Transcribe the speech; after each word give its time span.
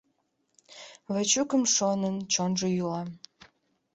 Вачукым 1.13 1.63
шонен 1.75 2.15
чонжо 2.33 2.67
йӱла. 2.75 3.03